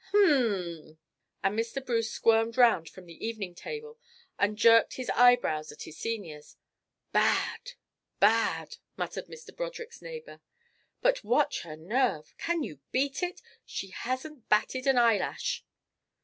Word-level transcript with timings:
H'm!" 0.09 0.97
and 1.43 1.55
Mr. 1.59 1.85
Bruce 1.85 2.11
squirmed 2.11 2.57
round 2.57 2.89
from 2.89 3.05
the 3.05 3.23
"evening 3.23 3.53
table" 3.53 3.99
and 4.39 4.57
jerked 4.57 4.95
his 4.95 5.11
eyebrows 5.11 5.71
at 5.71 5.83
his 5.83 5.95
senior. 5.95 6.41
"Bad! 7.11 7.73
Bad!" 8.19 8.77
muttered 8.97 9.27
Mr. 9.27 9.55
Broderick's 9.55 10.01
neighbour. 10.01 10.41
"But 11.03 11.23
watch 11.23 11.61
her 11.61 11.75
nerve. 11.75 12.33
Can 12.39 12.63
you 12.63 12.79
beat 12.91 13.21
it? 13.21 13.43
She 13.63 13.89
hasn't 13.89 14.49
batted 14.49 14.87
an 14.87 14.97
eyelash." 14.97 15.63